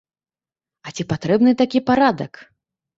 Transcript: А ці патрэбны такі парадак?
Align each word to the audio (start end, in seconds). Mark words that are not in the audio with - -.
А 0.87 0.95
ці 0.97 1.07
патрэбны 1.15 1.57
такі 1.63 1.85
парадак? 1.93 2.47